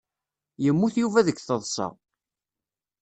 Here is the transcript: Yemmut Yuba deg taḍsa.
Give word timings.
Yemmut 0.63 0.95
Yuba 1.01 1.25
deg 1.27 1.37
taḍsa. 1.39 1.87